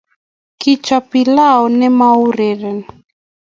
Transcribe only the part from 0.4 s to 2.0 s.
Kechob pilau ne